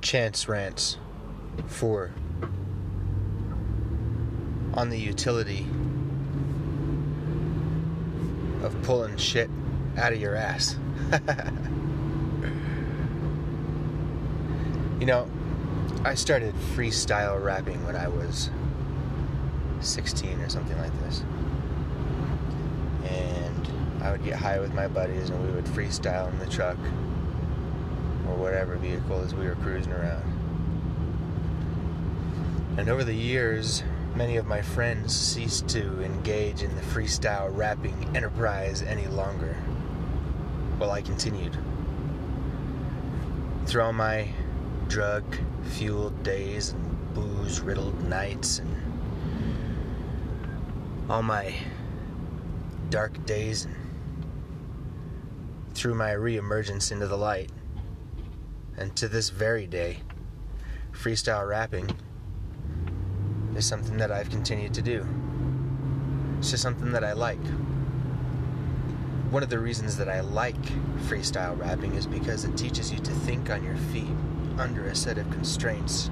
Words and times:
Chance 0.00 0.48
Rants 0.48 0.96
4 1.66 2.10
on 4.74 4.88
the 4.88 4.98
utility 4.98 5.66
of 8.62 8.74
pulling 8.82 9.16
shit 9.18 9.50
out 9.98 10.12
of 10.12 10.20
your 10.20 10.34
ass. 10.34 10.76
you 15.00 15.06
know, 15.06 15.28
I 16.04 16.14
started 16.14 16.54
freestyle 16.74 17.42
rapping 17.42 17.84
when 17.84 17.96
I 17.96 18.08
was 18.08 18.48
16 19.80 20.40
or 20.40 20.48
something 20.48 20.78
like 20.78 20.98
this. 21.00 21.22
And 23.04 23.68
I 24.02 24.12
would 24.12 24.24
get 24.24 24.36
high 24.36 24.60
with 24.60 24.72
my 24.72 24.88
buddies 24.88 25.28
and 25.28 25.46
we 25.46 25.52
would 25.52 25.66
freestyle 25.66 26.32
in 26.32 26.38
the 26.38 26.46
truck 26.46 26.78
or 28.30 28.36
whatever 28.36 28.76
vehicle 28.76 29.20
as 29.20 29.34
we 29.34 29.46
were 29.46 29.56
cruising 29.56 29.92
around. 29.92 30.24
And 32.78 32.88
over 32.88 33.04
the 33.04 33.14
years, 33.14 33.82
many 34.14 34.36
of 34.36 34.46
my 34.46 34.62
friends 34.62 35.14
ceased 35.14 35.68
to 35.68 36.02
engage 36.02 36.62
in 36.62 36.74
the 36.76 36.82
freestyle 36.82 37.54
rapping 37.54 38.16
enterprise 38.16 38.82
any 38.82 39.06
longer. 39.08 39.54
While 40.78 40.92
I 40.92 41.02
continued. 41.02 41.58
Through 43.66 43.82
all 43.82 43.92
my 43.92 44.30
drug 44.88 45.24
fueled 45.64 46.22
days 46.22 46.70
and 46.70 47.14
booze 47.14 47.60
riddled 47.60 48.02
nights 48.08 48.60
and 48.60 48.76
all 51.10 51.22
my 51.22 51.54
dark 52.88 53.24
days 53.26 53.66
and 53.66 53.76
through 55.74 55.94
my 55.94 56.10
reemergence 56.10 56.90
into 56.92 57.06
the 57.06 57.16
light. 57.16 57.50
And 58.80 58.96
to 58.96 59.08
this 59.08 59.28
very 59.28 59.66
day, 59.66 59.98
freestyle 60.90 61.46
rapping 61.46 61.90
is 63.54 63.66
something 63.66 63.98
that 63.98 64.10
I've 64.10 64.30
continued 64.30 64.72
to 64.72 64.80
do. 64.80 65.06
It's 66.38 66.50
just 66.50 66.62
something 66.62 66.90
that 66.92 67.04
I 67.04 67.12
like. 67.12 67.44
One 69.28 69.42
of 69.42 69.50
the 69.50 69.58
reasons 69.58 69.98
that 69.98 70.08
I 70.08 70.20
like 70.20 70.60
freestyle 71.08 71.58
rapping 71.58 71.94
is 71.94 72.06
because 72.06 72.46
it 72.46 72.56
teaches 72.56 72.90
you 72.90 72.98
to 73.00 73.10
think 73.10 73.50
on 73.50 73.62
your 73.62 73.76
feet 73.76 74.08
under 74.56 74.86
a 74.86 74.94
set 74.94 75.18
of 75.18 75.30
constraints. 75.30 76.10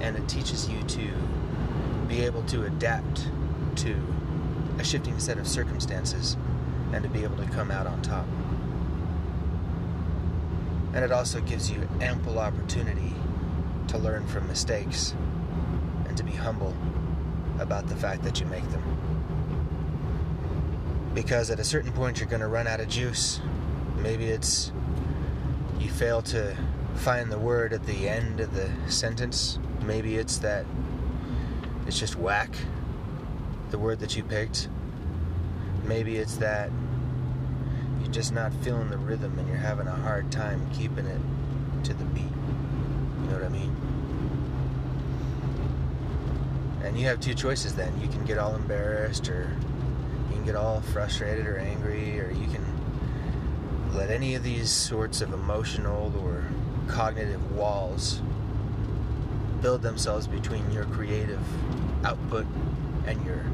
And 0.00 0.16
it 0.16 0.28
teaches 0.28 0.68
you 0.68 0.80
to 0.84 1.10
be 2.06 2.20
able 2.20 2.44
to 2.44 2.66
adapt 2.66 3.26
to 3.78 3.96
a 4.78 4.84
shifting 4.84 5.18
set 5.18 5.38
of 5.38 5.48
circumstances 5.48 6.36
and 6.92 7.02
to 7.02 7.08
be 7.08 7.24
able 7.24 7.36
to 7.38 7.46
come 7.46 7.72
out 7.72 7.88
on 7.88 8.00
top. 8.00 8.26
And 10.94 11.04
it 11.04 11.12
also 11.12 11.40
gives 11.40 11.70
you 11.70 11.88
ample 12.00 12.38
opportunity 12.38 13.14
to 13.88 13.98
learn 13.98 14.26
from 14.26 14.46
mistakes 14.46 15.14
and 16.06 16.16
to 16.16 16.22
be 16.22 16.32
humble 16.32 16.76
about 17.58 17.86
the 17.88 17.96
fact 17.96 18.22
that 18.24 18.40
you 18.40 18.46
make 18.46 18.68
them. 18.70 18.82
Because 21.14 21.50
at 21.50 21.58
a 21.60 21.64
certain 21.64 21.92
point, 21.92 22.20
you're 22.20 22.28
going 22.28 22.40
to 22.40 22.48
run 22.48 22.66
out 22.66 22.80
of 22.80 22.88
juice. 22.88 23.40
Maybe 23.96 24.26
it's 24.26 24.72
you 25.78 25.88
fail 25.90 26.22
to 26.22 26.56
find 26.96 27.30
the 27.30 27.38
word 27.38 27.72
at 27.72 27.84
the 27.86 28.08
end 28.08 28.40
of 28.40 28.54
the 28.54 28.70
sentence. 28.88 29.58
Maybe 29.84 30.16
it's 30.16 30.38
that 30.38 30.64
it's 31.86 31.98
just 31.98 32.16
whack, 32.16 32.50
the 33.70 33.78
word 33.78 33.98
that 34.00 34.16
you 34.16 34.22
picked. 34.22 34.68
Maybe 35.84 36.16
it's 36.16 36.36
that 36.36 36.70
you're 38.02 38.12
just 38.12 38.32
not 38.32 38.52
feeling 38.62 38.90
the 38.90 38.98
rhythm 38.98 39.38
and 39.38 39.46
you're 39.48 39.56
having 39.56 39.86
a 39.86 39.94
hard 39.94 40.30
time 40.32 40.68
keeping 40.72 41.06
it 41.06 41.20
to 41.84 41.94
the 41.94 42.04
beat. 42.06 42.24
You 42.24 43.28
know 43.28 43.34
what 43.34 43.44
I 43.44 43.48
mean? 43.48 43.76
And 46.82 46.98
you 46.98 47.06
have 47.06 47.20
two 47.20 47.34
choices 47.34 47.74
then. 47.74 47.98
You 48.00 48.08
can 48.08 48.24
get 48.24 48.38
all 48.38 48.56
embarrassed 48.56 49.28
or 49.28 49.56
you 50.28 50.34
can 50.34 50.44
get 50.44 50.56
all 50.56 50.80
frustrated 50.80 51.46
or 51.46 51.58
angry 51.58 52.18
or 52.20 52.30
you 52.30 52.48
can 52.48 52.64
let 53.94 54.10
any 54.10 54.34
of 54.34 54.42
these 54.42 54.70
sorts 54.70 55.20
of 55.20 55.32
emotional 55.32 56.12
or 56.24 56.44
cognitive 56.88 57.52
walls 57.52 58.20
build 59.60 59.82
themselves 59.82 60.26
between 60.26 60.68
your 60.72 60.86
creative 60.86 61.40
output 62.04 62.46
and 63.06 63.24
your 63.24 63.44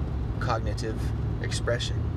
cognitive 0.40 0.98
expression. 1.42 2.07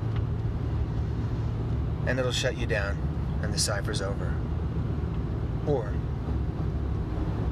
And 2.06 2.18
it'll 2.18 2.32
shut 2.32 2.56
you 2.56 2.66
down 2.66 2.96
and 3.42 3.52
the 3.52 3.58
cipher's 3.58 4.02
over. 4.02 4.34
Or 5.66 5.92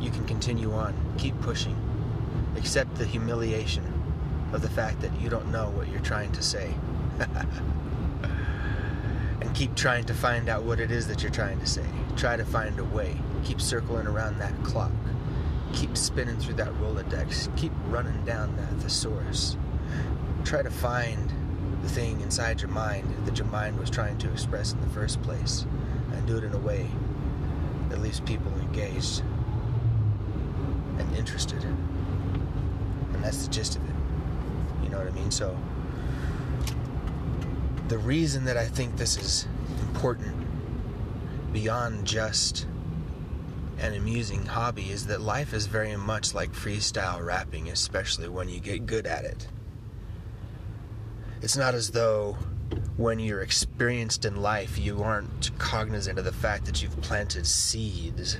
you 0.00 0.10
can 0.10 0.26
continue 0.26 0.72
on, 0.72 0.94
keep 1.18 1.38
pushing, 1.40 1.76
accept 2.56 2.94
the 2.96 3.06
humiliation 3.06 3.84
of 4.52 4.62
the 4.62 4.70
fact 4.70 5.00
that 5.00 5.20
you 5.20 5.28
don't 5.28 5.50
know 5.50 5.70
what 5.70 5.88
you're 5.88 6.00
trying 6.00 6.32
to 6.32 6.42
say. 6.42 6.74
and 9.40 9.54
keep 9.54 9.74
trying 9.74 10.04
to 10.04 10.14
find 10.14 10.48
out 10.48 10.62
what 10.62 10.80
it 10.80 10.90
is 10.90 11.06
that 11.08 11.22
you're 11.22 11.32
trying 11.32 11.58
to 11.60 11.66
say. 11.66 11.84
Try 12.16 12.36
to 12.36 12.44
find 12.44 12.78
a 12.78 12.84
way. 12.84 13.16
Keep 13.44 13.60
circling 13.60 14.06
around 14.06 14.38
that 14.38 14.54
clock. 14.64 14.92
Keep 15.72 15.96
spinning 15.96 16.38
through 16.38 16.54
that 16.54 16.72
Rolodex. 16.74 17.54
Keep 17.56 17.72
running 17.86 18.24
down 18.24 18.56
that 18.56 18.72
thesaurus. 18.82 19.56
Try 20.44 20.62
to 20.62 20.70
find 20.70 21.32
the 21.82 21.88
thing 21.88 22.20
inside 22.20 22.60
your 22.60 22.70
mind 22.70 23.26
that 23.26 23.38
your 23.38 23.47
mind 23.47 23.78
was 23.78 23.91
trying 23.91 24.19
to 24.19 24.31
express 24.31 24.72
in 24.72 24.81
the 24.81 24.88
first 24.88 25.20
place 25.22 25.64
and 26.12 26.26
do 26.26 26.36
it 26.36 26.44
in 26.44 26.53
a 26.53 26.58
way 26.58 26.86
that 27.88 28.00
leaves 28.00 28.20
people 28.20 28.53
engaged 28.58 29.22
and 30.98 31.16
interested. 31.16 31.62
And 31.64 33.25
that's 33.25 33.47
the 33.47 33.53
gist 33.53 33.76
of 33.76 33.84
it. 33.88 33.94
You 34.82 34.91
know 34.91 34.98
what 34.98 35.06
I 35.06 35.10
mean? 35.10 35.30
So, 35.30 35.56
the 37.88 37.98
reason 37.98 38.44
that 38.44 38.56
I 38.56 38.66
think 38.66 38.97
this 38.97 39.16
is 39.16 39.47
important 39.80 40.47
beyond 41.53 42.06
just 42.06 42.66
an 43.78 43.94
amusing 43.94 44.44
hobby 44.47 44.91
is 44.91 45.06
that 45.06 45.20
life 45.20 45.53
is 45.54 45.66
very 45.66 45.97
much 45.97 46.34
like 46.34 46.53
freestyle 46.53 47.25
rapping, 47.25 47.69
especially 47.69 48.28
when 48.28 48.48
you 48.48 48.60
get 48.60 48.86
good 48.86 49.06
at 49.06 49.25
it. 49.25 49.48
It's 51.42 51.56
not 51.56 51.74
as 51.74 51.90
though 51.90 52.36
when 52.96 53.18
you're 53.18 53.40
experienced 53.40 54.24
in 54.24 54.36
life, 54.36 54.78
you 54.78 55.02
aren't 55.02 55.56
cognizant 55.58 56.18
of 56.18 56.24
the 56.24 56.32
fact 56.32 56.66
that 56.66 56.82
you've 56.82 57.00
planted 57.00 57.46
seeds. 57.46 58.36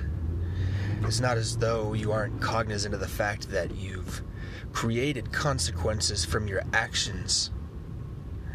It's 1.03 1.19
not 1.19 1.37
as 1.37 1.57
though 1.57 1.93
you 1.93 2.11
aren't 2.11 2.41
cognizant 2.41 2.93
of 2.93 2.99
the 2.99 3.07
fact 3.07 3.49
that 3.49 3.75
you've 3.75 4.21
created 4.71 5.33
consequences 5.33 6.23
from 6.23 6.47
your 6.47 6.61
actions 6.73 7.49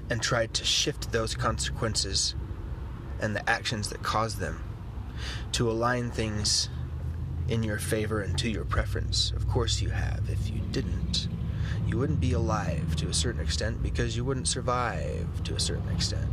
and 0.08 0.22
tried 0.22 0.54
to 0.54 0.64
shift 0.64 1.10
those 1.10 1.34
consequences 1.34 2.36
and 3.20 3.34
the 3.34 3.50
actions 3.50 3.88
that 3.88 4.02
caused 4.02 4.38
them 4.38 4.62
to 5.52 5.68
align 5.68 6.10
things 6.10 6.68
in 7.48 7.62
your 7.62 7.78
favor 7.78 8.20
and 8.20 8.38
to 8.38 8.48
your 8.48 8.64
preference. 8.64 9.32
Of 9.32 9.48
course, 9.48 9.80
you 9.80 9.90
have. 9.90 10.28
If 10.28 10.48
you 10.48 10.60
didn't, 10.70 11.28
you 11.86 11.98
wouldn't 11.98 12.20
be 12.20 12.32
alive 12.32 12.96
to 12.96 13.08
a 13.08 13.14
certain 13.14 13.40
extent 13.40 13.82
because 13.82 14.16
you 14.16 14.24
wouldn't 14.24 14.48
survive 14.48 15.42
to 15.44 15.54
a 15.54 15.60
certain 15.60 15.88
extent. 15.90 16.28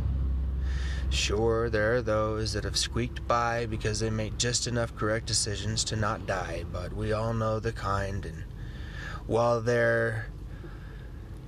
Sure, 1.10 1.70
there 1.70 1.94
are 1.94 2.02
those 2.02 2.52
that 2.54 2.64
have 2.64 2.76
squeaked 2.76 3.26
by 3.28 3.66
because 3.66 4.00
they 4.00 4.10
made 4.10 4.38
just 4.38 4.66
enough 4.66 4.96
correct 4.96 5.26
decisions 5.26 5.84
to 5.84 5.96
not 5.96 6.26
die, 6.26 6.64
but 6.72 6.92
we 6.92 7.12
all 7.12 7.32
know 7.32 7.60
the 7.60 7.72
kind, 7.72 8.26
and 8.26 8.44
while 9.26 9.60
their 9.60 10.26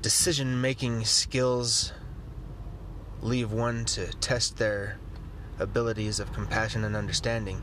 decision 0.02 0.60
making 0.60 1.04
skills 1.04 1.92
leave 3.20 3.50
one 3.50 3.84
to 3.84 4.06
test 4.20 4.56
their 4.58 4.98
abilities 5.58 6.20
of 6.20 6.32
compassion 6.32 6.84
and 6.84 6.94
understanding, 6.94 7.62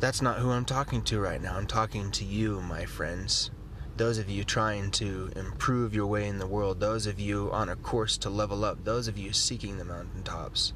that's 0.00 0.20
not 0.20 0.38
who 0.38 0.50
I'm 0.50 0.64
talking 0.64 1.02
to 1.04 1.20
right 1.20 1.40
now. 1.40 1.56
I'm 1.56 1.66
talking 1.66 2.10
to 2.10 2.24
you, 2.24 2.60
my 2.60 2.84
friends. 2.84 3.50
Those 3.96 4.18
of 4.18 4.30
you 4.30 4.42
trying 4.42 4.90
to 4.92 5.30
improve 5.36 5.94
your 5.94 6.06
way 6.06 6.26
in 6.26 6.38
the 6.38 6.46
world, 6.46 6.80
those 6.80 7.06
of 7.06 7.20
you 7.20 7.50
on 7.52 7.68
a 7.68 7.76
course 7.76 8.16
to 8.18 8.30
level 8.30 8.64
up, 8.64 8.84
those 8.84 9.06
of 9.06 9.18
you 9.18 9.32
seeking 9.32 9.76
the 9.76 9.84
mountaintops, 9.84 10.72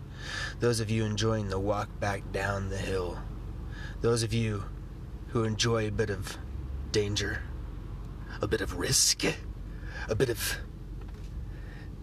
those 0.61 0.81
of 0.81 0.91
you 0.91 1.05
enjoying 1.05 1.49
the 1.49 1.59
walk 1.59 1.89
back 1.99 2.31
down 2.31 2.69
the 2.69 2.77
hill, 2.77 3.19
those 4.03 4.23
of 4.23 4.35
you 4.35 4.65
who 5.29 5.45
enjoy 5.45 5.89
a 5.89 5.93
bit 5.93 6.11
of 6.11 6.37
danger, 6.93 7.43
a 8.43 8.47
bit 8.47 8.61
of 8.61 8.79
risk, 8.79 9.25
a 10.09 10.15
bit 10.15 10.29
of 10.29 10.59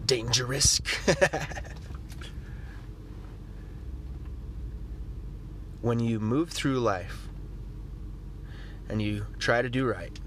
danger 0.04 0.44
risk. 0.44 0.86
when 5.80 6.00
you 6.00 6.18
move 6.18 6.50
through 6.50 6.80
life 6.80 7.28
and 8.88 9.00
you 9.02 9.26
try 9.38 9.60
to 9.62 9.68
do 9.68 9.86
right, 9.86 10.18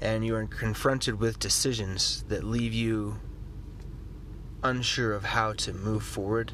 and 0.00 0.24
you 0.24 0.34
are 0.36 0.46
confronted 0.46 1.18
with 1.18 1.38
decisions 1.38 2.24
that 2.28 2.44
leave 2.44 2.72
you 2.72 3.18
unsure 4.62 5.12
of 5.12 5.24
how 5.24 5.52
to 5.52 5.72
move 5.72 6.02
forward, 6.02 6.52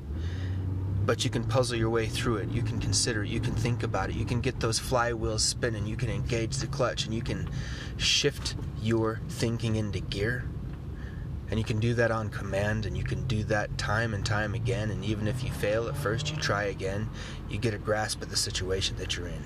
but 1.05 1.25
you 1.25 1.31
can 1.31 1.45
puzzle 1.45 1.77
your 1.77 1.91
way 1.91 2.07
through 2.07 2.37
it. 2.37 2.49
You 2.51 2.63
can 2.63 2.81
consider 2.81 3.25
it. 3.25 3.29
You 3.29 3.41
can 3.41 3.55
think 3.55 3.83
about 3.83 4.11
it. 4.11 4.17
You 4.17 4.25
can 4.25 4.41
get 4.41 4.61
those 4.61 4.81
flywheels 4.81 5.41
spinning. 5.41 5.87
You 5.87 5.97
can 5.97 6.09
engage 6.09 6.57
the 6.57 6.67
clutch 6.67 7.05
and 7.05 7.15
you 7.15 7.23
can 7.23 7.49
shift 7.97 8.55
your 8.81 9.21
thinking 9.29 9.77
into 9.77 10.01
gear. 10.01 10.45
And 11.51 11.59
you 11.59 11.65
can 11.65 11.79
do 11.79 11.93
that 11.95 12.11
on 12.11 12.31
command 12.31 12.87
and 12.87 12.97
you 12.97 13.05
can 13.05 13.27
do 13.27 13.45
that 13.45 13.77
time 13.77 14.15
and 14.15 14.25
time 14.25 14.55
again. 14.55 14.91
And 14.91 15.05
even 15.05 15.29
if 15.29 15.45
you 15.45 15.51
fail 15.51 15.89
at 15.89 15.97
first, 15.97 16.31
you 16.31 16.37
try 16.39 16.65
again. 16.65 17.11
You 17.51 17.59
get 17.59 17.75
a 17.75 17.79
grasp 17.79 18.23
of 18.23 18.31
the 18.31 18.37
situation 18.37 18.97
that 18.97 19.17
you're 19.17 19.29
in. 19.29 19.45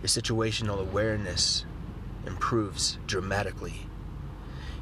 Your 0.00 0.08
situational 0.08 0.80
awareness 0.80 1.66
improves 2.26 2.98
dramatically. 3.06 3.86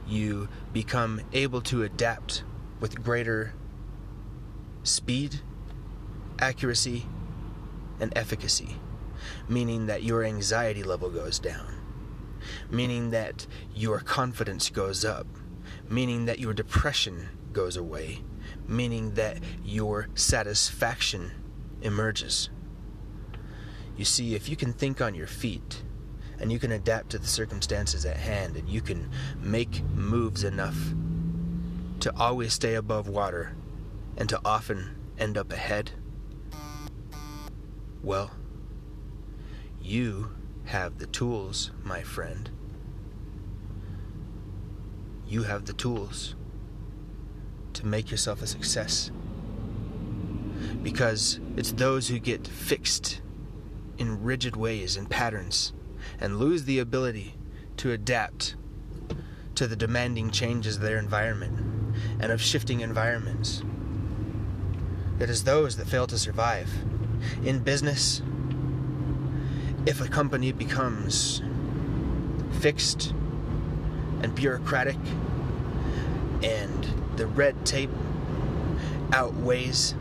You 0.06 0.48
become 0.72 1.20
able 1.32 1.60
to 1.62 1.82
adapt 1.82 2.44
with 2.80 3.02
greater 3.02 3.54
speed 4.82 5.40
accuracy, 6.40 7.06
and 8.00 8.12
efficacy, 8.16 8.76
meaning 9.48 9.86
that 9.86 10.02
your 10.02 10.24
anxiety 10.24 10.82
level 10.82 11.10
goes 11.10 11.38
down, 11.38 11.74
meaning 12.70 13.10
that 13.10 13.46
your 13.74 14.00
confidence 14.00 14.70
goes 14.70 15.04
up, 15.04 15.26
meaning 15.88 16.24
that 16.24 16.38
your 16.38 16.54
depression 16.54 17.28
goes 17.52 17.76
away, 17.76 18.20
meaning 18.66 19.14
that 19.14 19.38
your 19.64 20.08
satisfaction 20.14 21.30
emerges. 21.82 22.48
You 23.96 24.06
see, 24.06 24.34
if 24.34 24.48
you 24.48 24.56
can 24.56 24.72
think 24.72 25.02
on 25.02 25.14
your 25.14 25.26
feet, 25.26 25.82
and 26.40 26.50
you 26.50 26.58
can 26.58 26.72
adapt 26.72 27.10
to 27.10 27.18
the 27.18 27.26
circumstances 27.26 28.04
at 28.06 28.16
hand, 28.16 28.56
and 28.56 28.68
you 28.68 28.80
can 28.80 29.10
make 29.40 29.84
moves 29.94 30.42
enough 30.42 30.76
to 32.00 32.16
always 32.16 32.54
stay 32.54 32.74
above 32.74 33.08
water 33.08 33.54
and 34.16 34.28
to 34.28 34.40
often 34.44 34.96
end 35.18 35.36
up 35.36 35.52
ahead, 35.52 35.92
well, 38.02 38.30
you 39.80 40.30
have 40.64 40.98
the 40.98 41.06
tools, 41.06 41.70
my 41.84 42.02
friend. 42.02 42.50
You 45.26 45.42
have 45.42 45.66
the 45.66 45.72
tools 45.72 46.34
to 47.74 47.86
make 47.86 48.10
yourself 48.10 48.42
a 48.42 48.46
success. 48.46 49.10
Because 50.82 51.38
it's 51.56 51.72
those 51.72 52.08
who 52.08 52.18
get 52.18 52.46
fixed 52.46 53.20
in 53.98 54.22
rigid 54.22 54.56
ways 54.56 54.96
and 54.96 55.08
patterns 55.08 55.72
and 56.20 56.38
lose 56.38 56.64
the 56.64 56.78
ability 56.78 57.34
to 57.78 57.92
adapt 57.92 58.56
to 59.54 59.66
the 59.66 59.76
demanding 59.76 60.30
changes 60.30 60.76
of 60.76 60.82
their 60.82 60.98
environment 60.98 61.94
and 62.18 62.32
of 62.32 62.40
shifting 62.40 62.80
environments. 62.80 63.62
It 65.18 65.28
is 65.28 65.44
those 65.44 65.76
that 65.76 65.86
fail 65.86 66.06
to 66.06 66.18
survive 66.18 66.70
in 67.44 67.60
business, 67.60 68.22
if 69.86 70.00
a 70.00 70.08
company 70.08 70.52
becomes 70.52 71.42
fixed 72.60 73.12
and 74.22 74.34
bureaucratic 74.34 74.96
and 76.42 76.86
the 77.16 77.26
red 77.26 77.64
tape 77.64 77.90
outweighs 79.12 79.94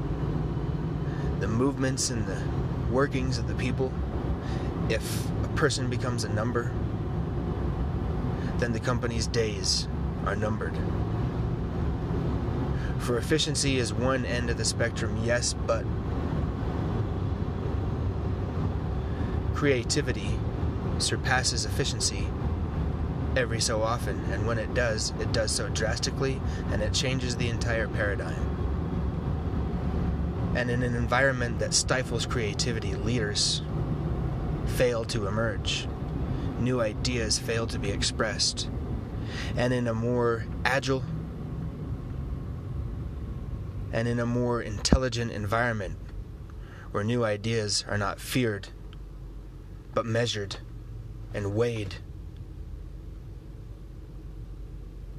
the 1.39 1.47
movements 1.47 2.09
and 2.09 2.25
the 2.27 2.41
workings 2.91 3.37
of 3.37 3.47
the 3.47 3.53
people, 3.55 3.93
if 4.89 5.27
person 5.59 5.89
becomes 5.89 6.23
a 6.23 6.29
number, 6.29 6.71
then 8.59 8.71
the 8.71 8.79
company's 8.79 9.27
days 9.27 9.89
are 10.25 10.33
numbered. 10.33 10.73
For 12.99 13.17
efficiency 13.17 13.77
is 13.77 13.93
one 13.93 14.23
end 14.23 14.49
of 14.49 14.57
the 14.57 14.63
spectrum, 14.63 15.21
yes, 15.21 15.53
but 15.53 15.83
creativity 19.53 20.39
surpasses 20.97 21.65
efficiency 21.65 22.25
every 23.35 23.59
so 23.59 23.83
often, 23.83 24.17
and 24.31 24.47
when 24.47 24.59
it 24.59 24.73
does, 24.73 25.11
it 25.19 25.33
does 25.33 25.51
so 25.51 25.67
drastically 25.67 26.39
and 26.71 26.81
it 26.81 26.93
changes 26.93 27.35
the 27.35 27.49
entire 27.49 27.89
paradigm. 27.89 28.55
And 30.55 30.71
in 30.71 30.83
an 30.83 30.95
environment 30.95 31.59
that 31.59 31.73
stifles 31.73 32.25
creativity, 32.25 32.95
leaders 32.95 33.61
fail 34.69 35.03
to 35.05 35.27
emerge, 35.27 35.87
new 36.59 36.81
ideas 36.81 37.37
fail 37.37 37.67
to 37.67 37.79
be 37.79 37.89
expressed, 37.89 38.69
and 39.55 39.73
in 39.73 39.87
a 39.87 39.93
more 39.93 40.45
agile 40.65 41.03
and 43.91 44.07
in 44.07 44.19
a 44.19 44.25
more 44.25 44.61
intelligent 44.61 45.31
environment 45.31 45.97
where 46.91 47.03
new 47.03 47.23
ideas 47.23 47.83
are 47.87 47.97
not 47.97 48.19
feared 48.19 48.69
but 49.93 50.05
measured 50.05 50.57
and 51.33 51.53
weighed. 51.53 51.95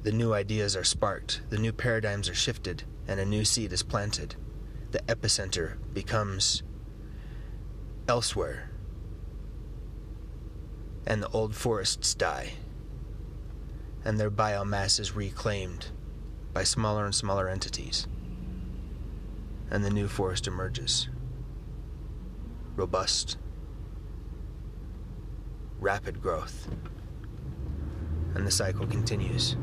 The 0.03 0.11
new 0.11 0.33
ideas 0.33 0.75
are 0.75 0.83
sparked, 0.83 1.41
the 1.49 1.59
new 1.59 1.71
paradigms 1.71 2.27
are 2.27 2.33
shifted, 2.33 2.83
and 3.07 3.19
a 3.19 3.25
new 3.25 3.45
seed 3.45 3.71
is 3.71 3.83
planted. 3.83 4.35
The 4.91 4.99
epicenter 4.99 5.75
becomes 5.93 6.63
elsewhere, 8.07 8.70
and 11.05 11.21
the 11.21 11.29
old 11.29 11.55
forests 11.55 12.13
die, 12.13 12.53
and 14.05 14.19
their 14.19 14.31
biomass 14.31 14.99
is 14.99 15.15
reclaimed 15.15 15.87
by 16.53 16.63
smaller 16.63 17.05
and 17.05 17.15
smaller 17.15 17.47
entities, 17.47 18.07
and 19.69 19.83
the 19.83 19.89
new 19.89 20.07
forest 20.07 20.47
emerges 20.47 21.09
robust 22.75 23.37
rapid 25.79 26.21
growth. 26.21 26.67
And 28.33 28.47
the 28.47 28.51
cycle 28.51 28.87
continues. 28.87 29.57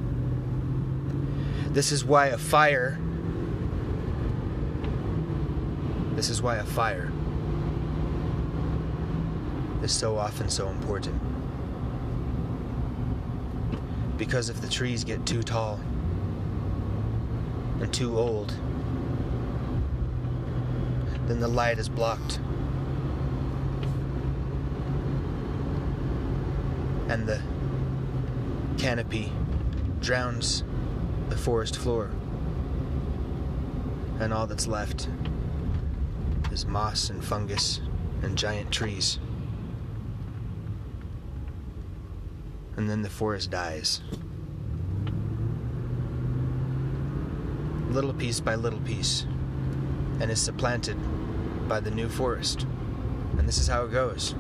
This 1.69 1.91
is 1.91 2.05
why 2.05 2.27
a 2.27 2.39
fire. 2.39 2.99
This 6.15 6.29
is 6.29 6.43
why 6.43 6.57
a 6.57 6.65
fire 6.65 7.11
is 9.83 9.93
so 9.93 10.19
often 10.19 10.49
so 10.49 10.69
important. 10.69 11.21
Because 14.19 14.51
if 14.51 14.61
the 14.61 14.69
trees 14.69 15.05
get 15.05 15.25
too 15.25 15.43
tall 15.43 15.81
and 17.81 17.93
too 17.95 18.19
old, 18.19 18.53
then 21.27 21.41
the 21.41 21.49
light 21.49 21.79
is 21.79 21.89
blocked 21.89 22.41
and 27.09 27.27
the 27.27 27.41
canopy 28.77 29.33
drowns 30.01 30.63
the 31.29 31.37
forest 31.37 31.77
floor. 31.77 32.11
And 34.21 34.33
all 34.33 34.47
that's 34.47 34.67
left 34.67 35.09
is 36.53 36.67
moss 36.67 37.09
and 37.09 37.25
fungus 37.25 37.81
and 38.23 38.37
giant 38.37 38.71
trees. 38.71 39.19
And 42.79 42.89
then 42.89 43.03
the 43.03 43.11
forest 43.11 43.51
dies. 43.51 44.03
Little 47.91 48.15
piece 48.15 48.39
by 48.39 48.55
little 48.55 48.79
piece. 48.79 49.27
And 50.21 50.31
is 50.31 50.41
supplanted 50.41 50.97
by 51.69 51.81
the 51.81 51.91
new 51.91 52.09
forest. 52.09 52.67
And 53.37 53.49
this 53.49 53.59
is 53.59 53.67
how 53.67 53.85
it 53.85 53.91
goes. 53.91 54.37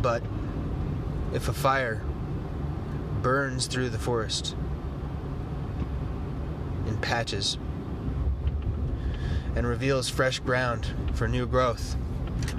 But 0.00 0.22
if 1.34 1.48
a 1.48 1.52
fire 1.52 2.00
burns 3.22 3.66
through 3.66 3.88
the 3.88 3.98
forest 3.98 4.54
in 6.86 6.96
patches 6.98 7.58
and 9.56 9.66
reveals 9.66 10.08
fresh 10.08 10.38
ground 10.38 10.86
for 11.14 11.26
new 11.26 11.44
growth 11.44 11.96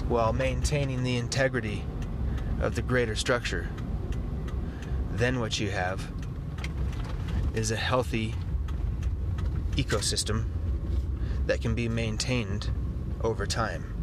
while 0.09 0.33
maintaining 0.33 1.03
the 1.03 1.15
integrity 1.15 1.85
of 2.59 2.75
the 2.75 2.81
greater 2.81 3.15
structure, 3.15 3.69
then 5.17 5.39
what 5.39 5.59
you 5.59 5.69
have 5.69 6.11
is 7.53 7.71
a 7.71 7.75
healthy 7.75 8.33
ecosystem 9.71 10.45
that 11.45 11.61
can 11.61 11.75
be 11.75 11.87
maintained 11.89 12.69
over 13.21 13.45
time. 13.45 13.93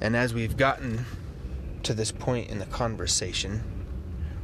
And 0.00 0.16
as 0.16 0.32
we've 0.32 0.56
gotten 0.56 1.04
to 1.82 1.92
this 1.92 2.12
point 2.12 2.50
in 2.50 2.58
the 2.58 2.66
conversation, 2.66 3.62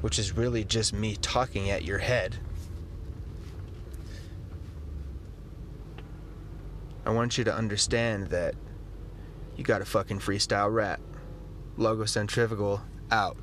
which 0.01 0.19
is 0.19 0.37
really 0.37 0.65
just 0.65 0.93
me 0.93 1.17
talking 1.17 1.71
at 1.71 1.85
your 1.85 1.99
head, 1.99 2.37
I 7.07 7.11
want 7.11 7.39
you 7.39 7.45
to 7.45 7.55
understand 7.55 8.29
that 8.29 8.55
you 9.57 9.63
got 9.63 9.83
a 9.83 9.85
fucking 9.85 10.19
freestyle 10.19 10.73
rap. 10.73 11.01
Logocentrifugal 11.79 12.81
out. 13.11 13.37